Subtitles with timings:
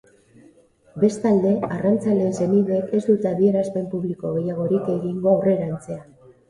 [1.03, 6.07] Bestalde, arrantzaleen senideek ez dute adierazpen publiko gehiagorik egingo aurrerantzean.